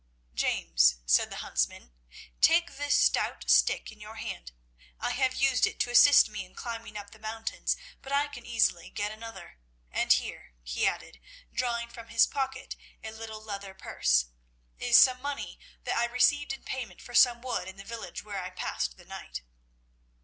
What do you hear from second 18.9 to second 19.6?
the night."